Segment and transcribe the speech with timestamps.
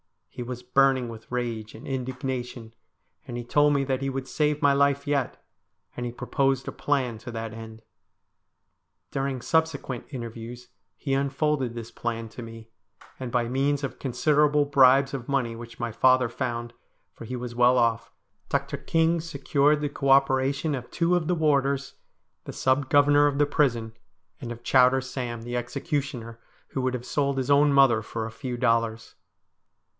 [0.29, 2.73] He was burning with rage and indignation,
[3.27, 5.45] and he told me that he would save my life yet,
[5.95, 7.83] and he proposed a plan to that end.
[9.11, 12.69] During subsequent interviews he unfolded this plan to me,
[13.19, 16.73] and by means of considerable bribes of money which my father found,
[17.13, 18.11] for he was well off,
[18.49, 18.77] Dr.
[18.77, 21.95] King secured the co operation of two of the warders,
[22.45, 23.93] the sub governor of the u2 lt)i STORIES WEIRD AND WONDERFUL prison,
[24.39, 26.39] and of Chowder Sam, the executioner,
[26.69, 29.13] who would have sold his own mother for a few dollars.